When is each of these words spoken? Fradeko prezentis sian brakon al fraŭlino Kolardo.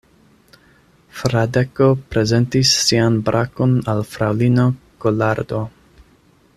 Fradeko 1.17 1.89
prezentis 2.15 2.71
sian 2.87 3.19
brakon 3.29 3.77
al 3.95 4.01
fraŭlino 4.15 4.67
Kolardo. 5.05 5.63